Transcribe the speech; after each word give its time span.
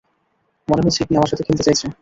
মনে 0.67 0.81
হয় 0.81 0.93
সিডনি 0.95 1.15
আমার 1.15 1.31
সাথে 1.31 1.43
খেলতে 1.47 1.63
চাইছে। 1.63 1.85